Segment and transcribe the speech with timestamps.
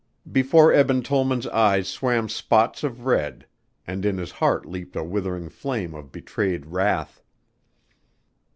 [0.31, 3.45] Before Eben Tollman's eyes swam spots of red
[3.85, 7.21] and in his heart leaped a withering flame of betrayed wrath.